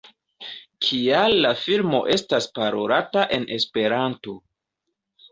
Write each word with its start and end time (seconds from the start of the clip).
Kial 0.85 1.35
la 1.45 1.51
filmo 1.63 1.99
estas 2.15 2.47
parolata 2.59 3.25
en 3.37 3.45
Esperanto? 3.57 4.35